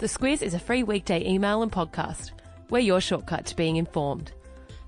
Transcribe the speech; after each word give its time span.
The 0.00 0.06
Squiz 0.06 0.40
is 0.40 0.54
a 0.54 0.58
free 0.58 0.82
weekday 0.82 1.22
email 1.28 1.62
and 1.62 1.70
podcast. 1.70 2.30
We're 2.70 2.78
your 2.78 3.02
shortcut 3.02 3.44
to 3.44 3.54
being 3.54 3.76
informed. 3.76 4.32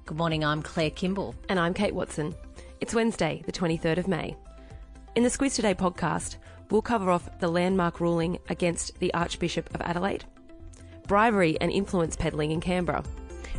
Good 0.07 0.17
morning, 0.17 0.43
I'm 0.43 0.63
Claire 0.63 0.89
Kimball. 0.89 1.35
And 1.51 1.61
I'm 1.61 1.75
Kate 1.75 1.95
Watson. 1.95 2.35
It's 2.81 2.95
Wednesday, 2.95 3.43
the 3.45 3.53
23rd 3.53 3.99
of 3.99 4.09
May. 4.09 4.35
In 5.15 5.23
the 5.23 5.29
Squiz 5.29 5.55
Today 5.55 5.75
podcast, 5.75 6.37
we'll 6.71 6.81
cover 6.81 7.11
off 7.11 7.29
the 7.41 7.49
landmark 7.49 8.01
ruling 8.01 8.39
against 8.49 8.99
the 9.01 9.13
Archbishop 9.13 9.75
of 9.75 9.83
Adelaide, 9.83 10.25
bribery 11.07 11.61
and 11.61 11.71
influence 11.71 12.17
peddling 12.17 12.51
in 12.51 12.63
Canberra, 12.63 13.05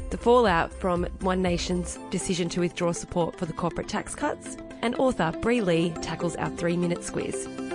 the 0.09 0.17
fallout 0.17 0.73
from 0.73 1.03
One 1.19 1.43
Nation's 1.43 1.99
decision 2.09 2.49
to 2.49 2.61
withdraw 2.61 2.93
support 2.93 3.37
for 3.37 3.45
the 3.45 3.53
corporate 3.53 3.87
tax 3.87 4.15
cuts, 4.15 4.57
and 4.81 4.95
author 4.95 5.31
Bri 5.39 5.61
Lee 5.61 5.91
tackles 6.01 6.35
our 6.37 6.49
three 6.49 6.77
minute 6.77 7.01
squiz. 7.01 7.72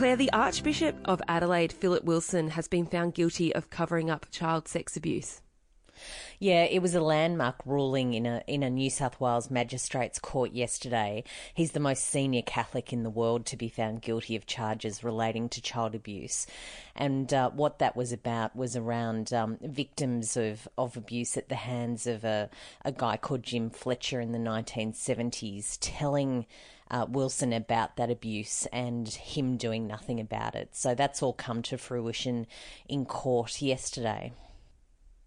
Claire, 0.00 0.16
the 0.16 0.32
Archbishop 0.32 0.96
of 1.04 1.20
Adelaide, 1.28 1.74
Philip 1.74 2.04
Wilson, 2.04 2.48
has 2.48 2.66
been 2.66 2.86
found 2.86 3.12
guilty 3.12 3.54
of 3.54 3.68
covering 3.68 4.08
up 4.08 4.24
child 4.30 4.66
sex 4.66 4.96
abuse. 4.96 5.42
Yeah, 6.38 6.64
it 6.64 6.80
was 6.80 6.94
a 6.94 7.02
landmark 7.02 7.56
ruling 7.66 8.14
in 8.14 8.24
a 8.24 8.42
in 8.46 8.62
a 8.62 8.70
New 8.70 8.88
South 8.88 9.20
Wales 9.20 9.50
magistrates 9.50 10.18
court 10.18 10.52
yesterday. 10.52 11.22
He's 11.52 11.72
the 11.72 11.80
most 11.80 12.04
senior 12.04 12.40
Catholic 12.40 12.94
in 12.94 13.02
the 13.02 13.10
world 13.10 13.44
to 13.46 13.58
be 13.58 13.68
found 13.68 14.00
guilty 14.00 14.36
of 14.36 14.46
charges 14.46 15.04
relating 15.04 15.50
to 15.50 15.60
child 15.60 15.94
abuse, 15.94 16.46
and 16.96 17.32
uh, 17.34 17.50
what 17.50 17.78
that 17.80 17.94
was 17.94 18.10
about 18.12 18.56
was 18.56 18.74
around 18.74 19.34
um, 19.34 19.58
victims 19.60 20.36
of, 20.36 20.66
of 20.78 20.96
abuse 20.96 21.36
at 21.36 21.50
the 21.50 21.56
hands 21.56 22.06
of 22.06 22.24
a 22.24 22.48
a 22.86 22.92
guy 22.92 23.18
called 23.18 23.42
Jim 23.42 23.68
Fletcher 23.68 24.20
in 24.20 24.32
the 24.32 24.38
1970s, 24.38 25.76
telling. 25.80 26.46
Uh, 26.92 27.06
Wilson 27.08 27.52
about 27.52 27.94
that 27.94 28.10
abuse 28.10 28.66
and 28.72 29.08
him 29.08 29.56
doing 29.56 29.86
nothing 29.86 30.18
about 30.18 30.56
it. 30.56 30.74
So 30.74 30.92
that's 30.92 31.22
all 31.22 31.32
come 31.32 31.62
to 31.62 31.78
fruition 31.78 32.48
in 32.88 33.04
court 33.04 33.62
yesterday. 33.62 34.32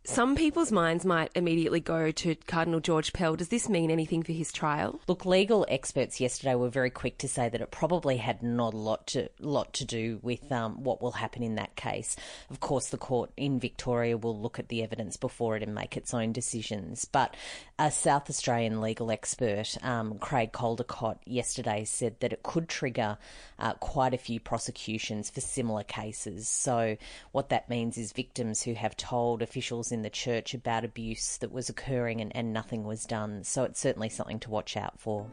Some 0.06 0.36
people's 0.36 0.70
minds 0.70 1.06
might 1.06 1.32
immediately 1.34 1.80
go 1.80 2.12
to 2.12 2.36
Cardinal 2.36 2.82
George 2.82 3.14
Pell. 3.14 3.38
Does 3.38 3.48
this 3.48 3.70
mean 3.70 3.90
anything 3.90 4.22
for 4.22 4.34
his 4.34 4.52
trial? 4.52 5.00
Look, 5.08 5.26
legal 5.26 5.66
experts 5.70 6.20
yesterday 6.20 6.56
were 6.56 6.68
very 6.68 6.90
quick 6.90 7.20
to 7.20 7.30
say 7.30 7.48
that 7.48 7.62
it 7.62 7.72
probably 7.72 8.18
had 8.18 8.44
not 8.44 8.74
a 8.74 8.78
lot 8.78 9.08
to 9.08 9.30
lot 9.40 9.72
to 9.76 9.86
do 9.86 10.20
with 10.22 10.52
um, 10.52 10.84
what 10.84 11.02
will 11.02 11.14
happen 11.14 11.42
in 11.42 11.56
that 11.56 11.78
case. 11.78 12.18
Of 12.50 12.60
course, 12.60 12.90
the 12.90 12.98
court 12.98 13.32
in 13.38 13.62
Victoria 13.62 14.18
will 14.18 14.38
look 14.38 14.60
at 14.60 14.68
the 14.68 14.84
evidence 14.84 15.16
before 15.16 15.56
it 15.56 15.64
and 15.64 15.74
make 15.74 15.96
its 15.96 16.14
own 16.14 16.34
decisions. 16.34 17.06
But 17.06 17.38
a 17.80 17.90
South 17.90 18.30
Australian 18.30 18.82
legal 18.82 19.10
expert, 19.10 19.78
um, 19.84 20.18
Craig 20.20 20.52
Caldicott, 20.52 21.20
yesterday 21.26 21.86
said 21.86 22.20
that 22.20 22.34
it 22.34 22.44
could 22.44 22.68
trigger 22.68 23.18
uh, 23.58 23.76
quite 23.76 24.14
a 24.14 24.18
few 24.18 24.42
prosecutions 24.42 25.30
for 25.30 25.40
similar 25.40 25.84
cases. 25.84 26.50
So 26.50 26.98
what 27.32 27.48
that 27.50 27.70
means 27.70 27.98
is 27.98 28.12
victims 28.12 28.64
who 28.64 28.74
have 28.74 28.98
told 28.98 29.42
officials 29.42 29.93
in 29.94 30.02
the 30.02 30.10
church 30.10 30.54
about 30.54 30.84
abuse 30.84 31.38
that 31.38 31.52
was 31.52 31.70
occurring 31.70 32.20
and, 32.20 32.36
and 32.36 32.52
nothing 32.52 32.84
was 32.84 33.06
done. 33.06 33.44
So 33.44 33.64
it's 33.64 33.80
certainly 33.80 34.10
something 34.10 34.40
to 34.42 34.50
watch 34.50 34.76
out 34.76 35.00
for. 35.00 35.28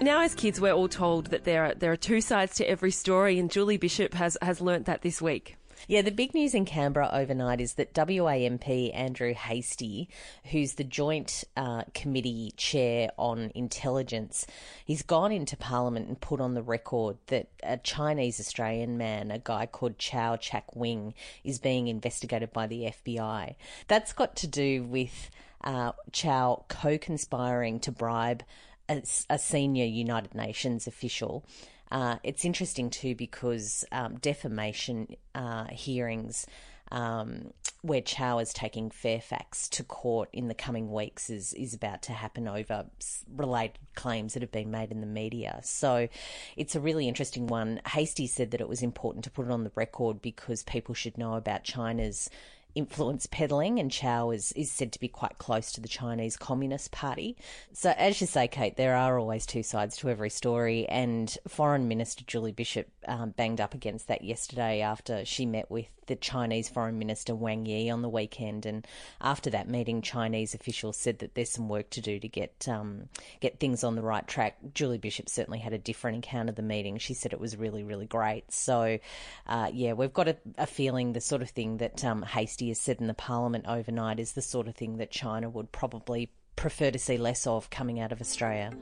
Now, 0.00 0.22
as 0.22 0.34
kids, 0.34 0.60
we're 0.60 0.72
all 0.72 0.88
told 0.88 1.26
that 1.26 1.44
there 1.44 1.64
are 1.64 1.74
there 1.74 1.92
are 1.92 1.96
two 1.96 2.20
sides 2.20 2.56
to 2.56 2.68
every 2.68 2.90
story, 2.90 3.38
and 3.38 3.50
Julie 3.50 3.76
Bishop 3.76 4.12
has 4.14 4.36
has 4.42 4.60
learnt 4.60 4.86
that 4.86 5.02
this 5.02 5.22
week. 5.22 5.56
Yeah, 5.86 6.00
the 6.00 6.10
big 6.10 6.32
news 6.32 6.54
in 6.54 6.64
Canberra 6.64 7.10
overnight 7.12 7.60
is 7.60 7.74
that 7.74 7.96
WA 7.96 8.32
MP 8.32 8.94
Andrew 8.94 9.34
Hastie, 9.34 10.08
who's 10.50 10.74
the 10.74 10.84
Joint 10.84 11.44
uh, 11.56 11.82
Committee 11.92 12.54
Chair 12.56 13.10
on 13.18 13.52
Intelligence, 13.54 14.46
he's 14.84 15.02
gone 15.02 15.30
into 15.30 15.58
Parliament 15.58 16.08
and 16.08 16.18
put 16.18 16.40
on 16.40 16.54
the 16.54 16.62
record 16.62 17.18
that 17.26 17.48
a 17.62 17.76
Chinese 17.76 18.40
Australian 18.40 18.96
man, 18.96 19.30
a 19.30 19.38
guy 19.38 19.66
called 19.66 19.98
Chau 19.98 20.36
Chak 20.36 20.74
Wing, 20.74 21.12
is 21.44 21.58
being 21.58 21.88
investigated 21.88 22.52
by 22.52 22.66
the 22.66 22.84
FBI. 22.84 23.54
That's 23.86 24.14
got 24.14 24.36
to 24.36 24.46
do 24.46 24.84
with 24.84 25.30
uh, 25.62 25.92
Chau 26.12 26.64
co 26.68 26.96
conspiring 26.96 27.78
to 27.80 27.92
bribe 27.92 28.42
a, 28.88 29.02
a 29.28 29.38
senior 29.38 29.84
United 29.84 30.34
Nations 30.34 30.86
official. 30.86 31.44
Uh, 31.90 32.16
it's 32.22 32.44
interesting 32.44 32.90
too 32.90 33.14
because 33.14 33.84
um, 33.92 34.16
defamation 34.16 35.16
uh, 35.34 35.66
hearings 35.66 36.46
um, 36.90 37.52
where 37.82 38.00
Chau 38.00 38.38
is 38.38 38.52
taking 38.52 38.90
Fairfax 38.90 39.68
to 39.70 39.84
court 39.84 40.28
in 40.32 40.48
the 40.48 40.54
coming 40.54 40.92
weeks 40.92 41.28
is 41.28 41.52
is 41.54 41.74
about 41.74 42.02
to 42.02 42.12
happen 42.12 42.46
over 42.48 42.86
related 43.34 43.78
claims 43.94 44.34
that 44.34 44.42
have 44.42 44.52
been 44.52 44.70
made 44.70 44.90
in 44.90 45.00
the 45.00 45.06
media. 45.06 45.60
So 45.62 46.08
it's 46.56 46.74
a 46.74 46.80
really 46.80 47.08
interesting 47.08 47.46
one. 47.46 47.80
Hastie 47.86 48.26
said 48.26 48.52
that 48.52 48.60
it 48.60 48.68
was 48.68 48.82
important 48.82 49.24
to 49.24 49.30
put 49.30 49.46
it 49.46 49.52
on 49.52 49.64
the 49.64 49.72
record 49.74 50.22
because 50.22 50.62
people 50.62 50.94
should 50.94 51.18
know 51.18 51.34
about 51.34 51.64
China's 51.64 52.30
influence 52.74 53.26
peddling, 53.26 53.78
and 53.78 53.90
Chau 53.90 54.30
is, 54.30 54.52
is 54.52 54.70
said 54.70 54.92
to 54.92 55.00
be 55.00 55.08
quite 55.08 55.38
close 55.38 55.72
to 55.72 55.80
the 55.80 55.88
Chinese 55.88 56.36
Communist 56.36 56.90
Party. 56.90 57.36
So, 57.72 57.90
as 57.96 58.20
you 58.20 58.26
say, 58.26 58.48
Kate, 58.48 58.76
there 58.76 58.96
are 58.96 59.18
always 59.18 59.46
two 59.46 59.62
sides 59.62 59.96
to 59.98 60.08
every 60.08 60.30
story, 60.30 60.86
and 60.88 61.36
Foreign 61.48 61.88
Minister 61.88 62.24
Julie 62.26 62.52
Bishop 62.52 62.88
um, 63.06 63.30
banged 63.30 63.60
up 63.60 63.74
against 63.74 64.08
that 64.08 64.24
yesterday 64.24 64.80
after 64.80 65.24
she 65.24 65.46
met 65.46 65.70
with 65.70 65.86
the 66.06 66.16
Chinese 66.16 66.68
Foreign 66.68 66.98
Minister 66.98 67.34
Wang 67.34 67.66
Yi 67.66 67.90
on 67.90 68.02
the 68.02 68.08
weekend, 68.08 68.66
and 68.66 68.86
after 69.20 69.50
that 69.50 69.68
meeting, 69.68 70.02
Chinese 70.02 70.54
officials 70.54 70.96
said 70.96 71.18
that 71.20 71.34
there's 71.34 71.50
some 71.50 71.68
work 71.68 71.90
to 71.90 72.00
do 72.00 72.18
to 72.18 72.28
get 72.28 72.68
um, 72.68 73.08
get 73.40 73.60
things 73.60 73.84
on 73.84 73.94
the 73.94 74.02
right 74.02 74.26
track. 74.26 74.56
Julie 74.74 74.98
Bishop 74.98 75.28
certainly 75.28 75.58
had 75.58 75.72
a 75.72 75.78
different 75.78 76.16
encounter 76.16 76.52
the 76.52 76.62
meeting. 76.62 76.98
She 76.98 77.14
said 77.14 77.32
it 77.32 77.40
was 77.40 77.56
really, 77.56 77.82
really 77.82 78.06
great. 78.06 78.52
So, 78.52 78.98
uh, 79.46 79.70
yeah, 79.72 79.92
we've 79.92 80.12
got 80.12 80.28
a, 80.28 80.36
a, 80.58 80.66
feeling 80.66 81.12
the 81.12 81.20
sort 81.20 81.42
of 81.42 81.50
thing 81.50 81.78
that 81.78 82.04
um, 82.04 82.22
Hastie 82.64 82.70
has 82.70 82.80
said 82.80 83.00
in 83.00 83.08
the 83.08 83.14
Parliament 83.14 83.66
overnight 83.68 84.18
is 84.18 84.32
the 84.32 84.40
sort 84.40 84.68
of 84.68 84.74
thing 84.74 84.96
that 84.96 85.10
China 85.10 85.50
would 85.50 85.70
probably 85.70 86.30
prefer 86.56 86.90
to 86.90 86.98
see 86.98 87.18
less 87.18 87.46
of 87.46 87.68
coming 87.68 88.00
out 88.00 88.10
of 88.10 88.22
Australia. 88.22 88.72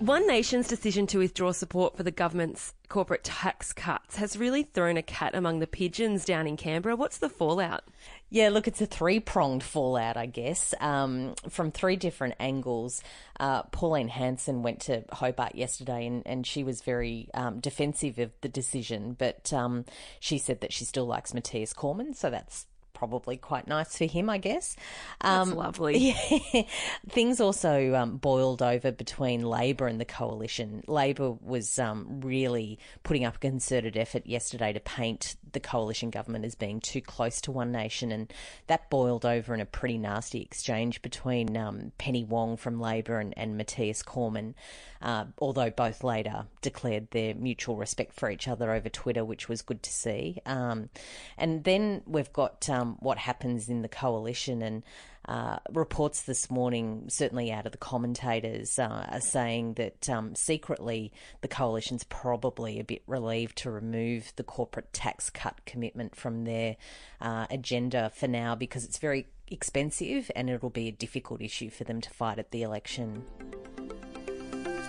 One 0.00 0.26
Nation's 0.26 0.68
decision 0.68 1.06
to 1.08 1.18
withdraw 1.18 1.52
support 1.52 1.96
for 1.96 2.02
the 2.02 2.10
government's 2.10 2.74
corporate 2.90 3.24
tax 3.24 3.72
cuts 3.72 4.16
has 4.16 4.36
really 4.36 4.62
thrown 4.62 4.98
a 4.98 5.02
cat 5.02 5.34
among 5.34 5.58
the 5.58 5.66
pigeons 5.66 6.26
down 6.26 6.46
in 6.46 6.58
Canberra. 6.58 6.94
What's 6.94 7.16
the 7.16 7.30
fallout? 7.30 7.82
Yeah, 8.28 8.50
look, 8.50 8.68
it's 8.68 8.82
a 8.82 8.86
three 8.86 9.20
pronged 9.20 9.62
fallout, 9.62 10.18
I 10.18 10.26
guess, 10.26 10.74
um, 10.80 11.34
from 11.48 11.70
three 11.70 11.96
different 11.96 12.34
angles. 12.38 13.02
Uh, 13.40 13.62
Pauline 13.64 14.08
Hanson 14.08 14.62
went 14.62 14.80
to 14.82 15.02
Hobart 15.10 15.54
yesterday 15.54 16.06
and, 16.06 16.22
and 16.26 16.46
she 16.46 16.62
was 16.62 16.82
very 16.82 17.30
um, 17.32 17.60
defensive 17.60 18.18
of 18.18 18.32
the 18.42 18.50
decision, 18.50 19.16
but 19.18 19.50
um, 19.54 19.86
she 20.20 20.36
said 20.36 20.60
that 20.60 20.74
she 20.74 20.84
still 20.84 21.06
likes 21.06 21.32
Mathias 21.32 21.72
Cormann, 21.72 22.12
so 22.12 22.28
that's 22.28 22.66
probably 22.96 23.36
quite 23.36 23.68
nice 23.68 23.96
for 23.98 24.06
him, 24.06 24.30
I 24.30 24.38
guess. 24.38 24.74
Um, 25.20 25.50
That's 25.50 25.56
lovely. 25.56 25.96
Yeah. 26.16 26.62
Things 27.08 27.40
also 27.40 27.94
um, 27.94 28.16
boiled 28.16 28.62
over 28.62 28.90
between 28.90 29.42
Labor 29.42 29.86
and 29.86 30.00
the 30.00 30.04
coalition. 30.04 30.82
Labor 30.86 31.32
was 31.32 31.78
um, 31.78 32.20
really 32.22 32.78
putting 33.02 33.24
up 33.24 33.36
a 33.36 33.38
concerted 33.38 33.96
effort 33.96 34.26
yesterday 34.26 34.72
to 34.72 34.80
paint 34.80 35.36
the 35.52 35.60
coalition 35.60 36.10
government 36.10 36.44
as 36.44 36.54
being 36.54 36.80
too 36.80 37.00
close 37.00 37.40
to 37.42 37.52
One 37.52 37.72
Nation, 37.72 38.12
and 38.12 38.32
that 38.66 38.90
boiled 38.90 39.24
over 39.24 39.54
in 39.54 39.60
a 39.60 39.66
pretty 39.66 39.98
nasty 39.98 40.42
exchange 40.42 41.02
between 41.02 41.56
um, 41.56 41.92
Penny 41.98 42.24
Wong 42.24 42.56
from 42.56 42.80
Labor 42.80 43.18
and, 43.18 43.34
and 43.36 43.56
Mathias 43.56 44.02
Cormann, 44.02 44.54
uh, 45.02 45.26
although 45.38 45.70
both 45.70 46.02
later 46.02 46.46
declared 46.60 47.10
their 47.10 47.34
mutual 47.34 47.76
respect 47.76 48.12
for 48.12 48.30
each 48.30 48.48
other 48.48 48.72
over 48.72 48.88
Twitter, 48.88 49.24
which 49.24 49.48
was 49.48 49.62
good 49.62 49.82
to 49.82 49.92
see. 49.92 50.38
Um, 50.46 50.90
and 51.38 51.64
then 51.64 52.02
we've 52.06 52.32
got 52.32 52.68
um, 52.68 52.96
what 53.00 53.18
happens 53.18 53.68
in 53.68 53.82
the 53.82 53.88
coalition 53.88 54.62
and 54.62 54.82
uh, 55.26 55.58
reports 55.72 56.22
this 56.22 56.50
morning, 56.50 57.04
certainly 57.08 57.52
out 57.52 57.66
of 57.66 57.72
the 57.72 57.78
commentators, 57.78 58.78
uh, 58.78 59.06
are 59.10 59.20
saying 59.20 59.74
that 59.74 60.08
um, 60.08 60.34
secretly 60.34 61.12
the 61.40 61.48
coalition's 61.48 62.04
probably 62.04 62.78
a 62.78 62.84
bit 62.84 63.02
relieved 63.06 63.56
to 63.58 63.70
remove 63.70 64.32
the 64.36 64.44
corporate 64.44 64.92
tax 64.92 65.28
cut 65.30 65.60
commitment 65.66 66.14
from 66.14 66.44
their 66.44 66.76
uh, 67.20 67.46
agenda 67.50 68.10
for 68.14 68.28
now 68.28 68.54
because 68.54 68.84
it's 68.84 68.98
very 68.98 69.26
expensive 69.48 70.30
and 70.34 70.48
it'll 70.50 70.70
be 70.70 70.88
a 70.88 70.92
difficult 70.92 71.40
issue 71.40 71.70
for 71.70 71.84
them 71.84 72.00
to 72.00 72.10
fight 72.10 72.38
at 72.38 72.50
the 72.50 72.62
election. 72.62 73.24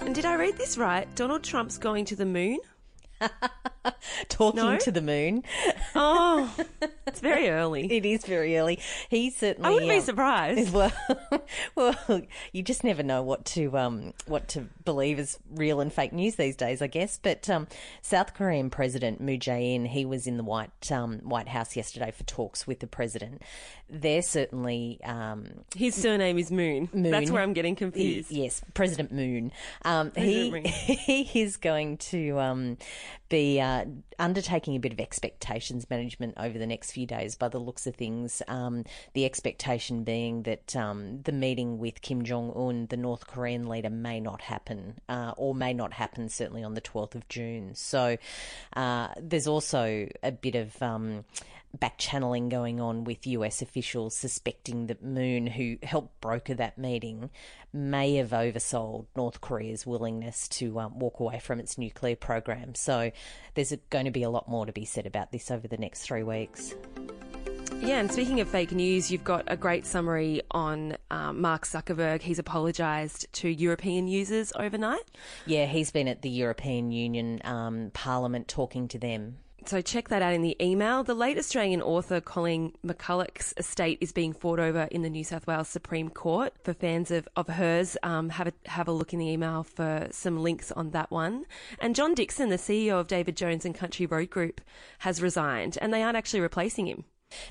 And 0.02 0.14
did 0.16 0.26
I 0.26 0.36
read 0.36 0.58
this 0.58 0.78
right? 0.78 1.08
Donald 1.16 1.44
Trump's 1.44 1.78
going 1.78 2.06
to 2.06 2.16
the 2.16 2.26
moon? 2.26 2.60
talking 4.30 4.62
No? 4.64 4.78
to 4.78 4.92
the 4.92 5.02
moon. 5.02 5.44
Oh, 5.96 6.54
it's 7.08 7.20
very 7.20 7.50
early. 7.50 7.92
It 7.92 8.06
is 8.06 8.26
very 8.26 8.58
early. 8.58 8.80
He 9.10 9.30
certainly. 9.30 9.70
I 9.70 9.74
wouldn't 9.74 9.90
be 9.92 9.98
um, 9.98 10.02
surprised. 10.04 10.74
Well, 10.78 10.92
well, 12.08 12.22
you 12.52 12.62
just 12.64 12.84
never 12.84 13.04
know 13.04 13.22
what 13.22 13.46
to 13.46 13.78
um, 13.78 14.14
what 14.26 14.48
to 14.50 14.62
believe 14.86 15.20
is 15.20 15.38
real 15.52 15.80
and 15.80 15.92
fake 15.92 16.14
news 16.14 16.36
these 16.36 16.56
days, 16.56 16.82
I 16.82 16.88
guess. 16.88 17.20
But 17.22 17.50
um, 17.50 17.68
South 18.02 18.34
Korean 18.34 18.70
President 18.70 19.22
Moon 19.22 19.40
Jae-in, 19.40 19.86
he 19.86 20.06
was 20.06 20.28
in 20.28 20.38
the 20.38 20.44
White 20.44 20.92
um, 20.92 21.20
White 21.20 21.48
House 21.48 21.76
yesterday 21.76 22.12
for 22.12 22.24
talks 22.24 22.68
with 22.68 22.80
the 22.80 22.88
president. 22.88 23.42
They're 23.90 24.22
certainly 24.22 25.00
um, 25.04 25.48
His 25.76 25.96
surname 25.96 26.38
is 26.38 26.52
Moon. 26.52 26.90
Moon. 26.94 27.12
That's 27.12 27.32
where 27.32 27.42
I'm 27.42 27.54
getting 27.54 27.74
he- 27.76 27.80
confused. 27.80 28.32
yes, 28.32 28.62
President 28.74 29.12
Moon. 29.12 29.52
Um, 29.86 30.12
he 30.16 30.62
he 30.62 31.42
is 31.42 31.58
going 31.58 31.98
to 31.98 32.40
um, 32.40 32.78
be 33.30 33.60
uh, 33.62 33.77
undertaking 34.20 34.76
a 34.76 34.80
bit 34.80 34.94
of 34.94 35.00
expectations 35.00 35.90
management 35.90 36.36
over 36.38 36.58
the 36.58 36.68
next 36.68 36.92
few 36.92 37.06
days. 37.06 37.36
By 37.36 37.50
the 37.50 37.60
looks 37.60 37.88
of 37.88 37.96
things, 37.96 38.42
um, 38.48 38.84
the 39.14 39.26
expectation 39.26 40.04
being 40.04 40.44
that 40.44 40.76
um, 40.76 41.22
the 41.24 41.32
meeting 41.32 41.80
with 41.80 42.02
Kim 42.02 42.24
Jong 42.24 42.52
Un, 42.56 42.88
the 42.88 42.98
North 42.98 43.28
Korean 43.28 43.68
leader, 43.68 43.90
may 43.90 44.20
not 44.20 44.42
happen, 44.42 45.00
uh, 45.10 45.34
or 45.38 45.54
may 45.56 45.74
not 45.74 45.94
happen 45.94 46.30
certainly 46.30 46.64
on 46.64 46.74
the 46.74 46.82
12th 46.82 47.16
of 47.16 47.28
June. 47.28 47.76
So 47.76 48.18
uh, 48.76 49.10
there's 49.20 49.48
also 49.48 50.08
a 50.24 50.32
bit 50.32 50.56
of 50.56 50.82
um, 50.82 51.26
back 51.74 51.98
channeling 51.98 52.50
going 52.50 52.80
on 52.80 53.04
with 53.04 53.28
US 53.28 53.62
officials 53.62 54.16
suspecting 54.16 54.88
that 54.88 55.04
Moon, 55.04 55.48
who 55.48 55.78
helped 55.84 56.20
broker 56.22 56.54
that 56.56 56.78
meeting, 56.78 57.30
may 57.74 58.16
have 58.16 58.30
oversold 58.30 59.06
North 59.16 59.42
Korea's 59.42 59.86
willingness 59.86 60.48
to 60.50 60.80
um, 60.80 61.00
walk 61.00 61.20
away 61.20 61.40
from 61.40 61.60
its 61.60 61.78
nuclear 61.78 62.16
program. 62.16 62.76
So 62.76 63.12
there's 63.54 63.74
going 63.90 64.06
to 64.06 64.12
be 64.12 64.24
a 64.24 64.30
lot 64.30 64.50
more 64.50 64.66
to 64.66 64.72
be 64.72 64.86
said 64.86 65.06
about 65.06 65.32
this 65.32 65.52
over 65.52 65.68
the 65.68 65.78
next 65.78 66.04
three 66.04 66.24
weeks. 66.24 66.74
Yeah, 67.82 68.00
and 68.00 68.12
speaking 68.12 68.42
of 68.42 68.50
fake 68.50 68.72
news, 68.72 69.12
you've 69.12 69.24
got 69.24 69.44
a 69.48 69.56
great 69.56 69.86
summary 69.86 70.42
on 70.50 70.98
um, 71.12 71.42
Mark 71.42 71.66
Zuckerberg. 71.66 72.22
He's 72.22 72.40
apologised 72.40 73.32
to 73.34 73.50
European 73.50 74.08
users 74.08 74.52
overnight. 74.56 75.04
Yeah, 75.46 75.68
he's 75.68 75.92
been 75.92 76.08
at 76.08 76.24
the 76.24 76.30
European 76.30 76.92
Union 76.92 77.40
um, 77.44 77.92
Parliament 77.94 78.48
talking 78.48 78.88
to 78.90 78.98
them. 78.98 79.38
So 79.68 79.82
check 79.82 80.08
that 80.08 80.22
out 80.22 80.34
in 80.34 80.44
the 80.44 80.56
email. 80.64 81.04
The 81.04 81.14
late 81.14 81.38
Australian 81.38 81.82
author 81.82 82.22
Colleen 82.22 82.72
McCullough's 82.86 83.54
estate 83.58 83.98
is 84.00 84.14
being 84.14 84.32
fought 84.32 84.60
over 84.60 84.88
in 84.92 85.02
the 85.02 85.10
New 85.10 85.26
South 85.26 85.46
Wales 85.46 85.68
Supreme 85.68 86.08
Court. 86.08 86.54
For 86.64 86.74
fans 86.74 87.12
of, 87.12 87.28
of 87.36 87.50
hers, 87.50 87.98
um, 88.02 88.30
have 88.30 88.48
a 88.48 88.54
have 88.70 88.88
a 88.88 88.94
look 88.94 89.12
in 89.12 89.20
the 89.20 89.30
email 89.30 89.64
for 89.64 90.08
some 90.10 90.42
links 90.42 90.72
on 90.72 90.92
that 90.92 91.12
one. 91.12 91.46
And 91.80 91.96
John 91.96 92.14
Dixon, 92.14 92.48
the 92.48 92.56
CEO 92.56 92.98
of 92.98 93.10
David 93.10 93.36
Jones 93.36 93.66
and 93.66 93.76
Country 93.76 94.06
Road 94.06 94.30
Group, 94.30 94.62
has 95.00 95.22
resigned, 95.22 95.78
and 95.82 95.94
they 95.94 96.02
aren't 96.02 96.16
actually 96.16 96.40
replacing 96.40 96.88
him. 96.88 97.04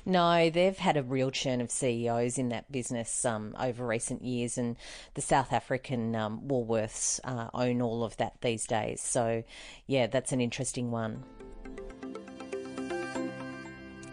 No, 0.03 0.49
they've 0.49 0.75
had 0.75 0.97
a 0.97 1.03
real 1.03 1.29
churn 1.29 1.61
of 1.61 1.69
CEOs 1.69 2.39
in 2.39 2.49
that 2.49 2.71
business 2.71 3.25
um, 3.25 3.55
over 3.59 3.85
recent 3.85 4.23
years, 4.23 4.57
and 4.57 4.75
the 5.13 5.21
South 5.21 5.53
African 5.53 6.15
um, 6.15 6.41
Woolworths 6.47 7.19
uh, 7.23 7.51
own 7.53 7.79
all 7.79 8.03
of 8.03 8.17
that 8.17 8.41
these 8.41 8.65
days. 8.65 9.01
So, 9.01 9.43
yeah, 9.85 10.07
that's 10.07 10.31
an 10.31 10.41
interesting 10.41 10.89
one. 10.89 11.23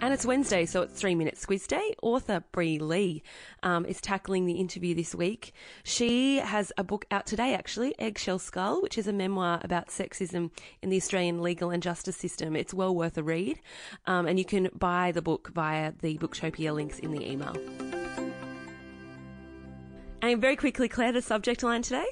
And 0.04 0.12
it's 0.12 0.26
Wednesday, 0.26 0.66
so 0.66 0.82
it's 0.82 1.00
three 1.00 1.14
minute 1.14 1.36
squiz 1.36 1.66
day. 1.66 1.94
Author 2.02 2.44
Bri 2.52 2.78
Lee 2.78 3.22
um, 3.62 3.86
is 3.86 4.02
tackling 4.02 4.44
the 4.44 4.52
interview 4.52 4.94
this 4.94 5.14
week. 5.14 5.54
She 5.82 6.36
has 6.40 6.70
a 6.76 6.84
book 6.84 7.06
out 7.10 7.24
today, 7.24 7.54
actually, 7.54 7.98
Eggshell 7.98 8.38
Skull, 8.38 8.82
which 8.82 8.98
is 8.98 9.06
a 9.06 9.14
memoir 9.14 9.60
about 9.62 9.88
sexism 9.88 10.50
in 10.82 10.90
the 10.90 10.98
Australian 10.98 11.40
legal 11.40 11.70
and 11.70 11.82
justice 11.82 12.18
system. 12.18 12.54
It's 12.54 12.74
well 12.74 12.94
worth 12.94 13.16
a 13.16 13.22
read, 13.22 13.60
um, 14.06 14.26
and 14.26 14.38
you 14.38 14.44
can 14.44 14.68
buy 14.74 15.10
the 15.10 15.22
book 15.22 15.50
via 15.54 15.94
the 15.98 16.18
Booktopia 16.18 16.74
links 16.74 16.98
in 16.98 17.10
the 17.10 17.26
email. 17.26 17.56
And 20.20 20.38
very 20.38 20.56
quickly, 20.56 20.86
Claire, 20.86 21.12
the 21.12 21.22
subject 21.22 21.62
line 21.62 21.80
today. 21.80 22.04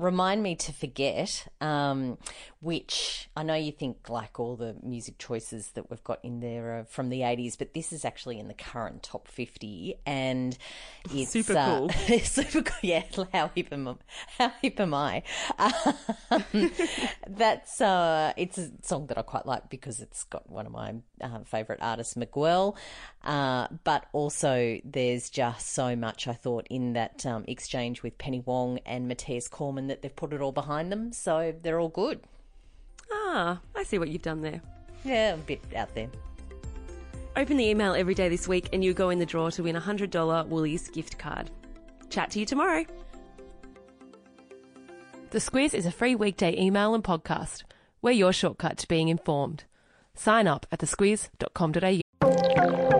Remind 0.00 0.42
me 0.42 0.56
to 0.56 0.72
forget, 0.72 1.46
um, 1.60 2.16
which 2.60 3.30
I 3.34 3.42
know 3.42 3.54
you 3.54 3.72
think 3.72 4.10
like 4.10 4.38
all 4.38 4.54
the 4.54 4.76
music 4.82 5.16
choices 5.16 5.70
that 5.70 5.90
we've 5.90 6.04
got 6.04 6.22
in 6.22 6.40
there 6.40 6.78
are 6.78 6.84
from 6.84 7.08
the 7.08 7.20
80s, 7.20 7.56
but 7.56 7.72
this 7.72 7.90
is 7.90 8.04
actually 8.04 8.38
in 8.38 8.48
the 8.48 8.54
current 8.54 9.02
top 9.02 9.28
50 9.28 9.94
and 10.04 10.56
it's 11.14 11.30
Super 11.30 11.56
uh, 11.56 11.66
cool. 11.66 11.88
super 12.24 12.62
cool. 12.62 12.78
Yeah, 12.82 13.04
how 13.32 13.50
hip 13.54 13.68
am 13.72 13.88
I? 13.88 13.94
How 14.36 14.52
hip 14.60 14.78
am 14.78 14.92
I? 14.92 15.22
Um, 15.58 15.94
that's 17.28 17.80
uh, 17.80 18.34
it's 18.36 18.58
a 18.58 18.70
song 18.82 19.06
that 19.06 19.16
I 19.16 19.22
quite 19.22 19.46
like 19.46 19.70
because 19.70 20.00
it's 20.00 20.24
got 20.24 20.50
one 20.50 20.66
of 20.66 20.72
my 20.72 20.96
uh, 21.22 21.40
favourite 21.44 21.80
artists, 21.80 22.14
Miguel. 22.14 22.76
Uh, 23.24 23.68
but 23.84 24.04
also, 24.12 24.78
there's 24.84 25.30
just 25.30 25.68
so 25.68 25.96
much 25.96 26.28
I 26.28 26.34
thought 26.34 26.66
in 26.68 26.92
that 26.92 27.24
um, 27.24 27.44
exchange 27.48 28.02
with 28.02 28.18
Penny 28.18 28.40
Wong 28.40 28.78
and 28.84 29.08
Mathias 29.08 29.48
Cormann 29.48 29.86
that 29.86 30.02
they've 30.02 30.14
put 30.14 30.34
it 30.34 30.42
all 30.42 30.52
behind 30.52 30.92
them, 30.92 31.12
so 31.12 31.54
they're 31.62 31.80
all 31.80 31.88
good. 31.88 32.20
Ah, 33.32 33.60
I 33.76 33.84
see 33.84 33.98
what 33.98 34.08
you've 34.08 34.22
done 34.22 34.42
there. 34.42 34.60
Yeah, 35.04 35.34
a 35.34 35.36
bit 35.36 35.62
out 35.76 35.94
there. 35.94 36.08
Open 37.36 37.56
the 37.56 37.64
email 37.64 37.94
every 37.94 38.14
day 38.14 38.28
this 38.28 38.48
week 38.48 38.68
and 38.72 38.82
you 38.82 38.92
go 38.92 39.10
in 39.10 39.20
the 39.20 39.26
draw 39.26 39.50
to 39.50 39.62
win 39.62 39.76
a 39.76 39.80
$100 39.80 40.48
Woolies 40.48 40.88
gift 40.88 41.16
card. 41.16 41.48
Chat 42.08 42.32
to 42.32 42.40
you 42.40 42.46
tomorrow. 42.46 42.84
The 45.30 45.38
Squiz 45.38 45.74
is 45.74 45.86
a 45.86 45.92
free 45.92 46.16
weekday 46.16 46.60
email 46.60 46.92
and 46.92 47.04
podcast. 47.04 47.62
We're 48.02 48.10
your 48.10 48.32
shortcut 48.32 48.78
to 48.78 48.88
being 48.88 49.08
informed. 49.08 49.62
Sign 50.16 50.48
up 50.48 50.66
at 50.72 50.80
thesquiz.com.au. 50.80 52.99